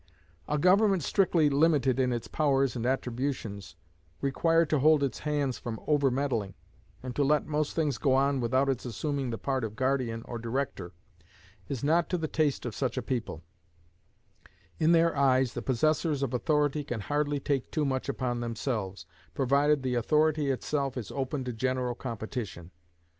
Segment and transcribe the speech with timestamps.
[0.47, 3.75] A government strictly limited in its powers and attributions,
[4.19, 6.55] required to hold its hands from overmeddling,
[7.03, 10.39] and to let most things go on without its assuming the part of guardian or
[10.39, 10.93] director,
[11.69, 13.43] is not to the taste of such a people;
[14.79, 19.05] in their eyes the possessors of authority can hardly take too much upon themselves,
[19.35, 22.71] provided the authority itself is open to general competition.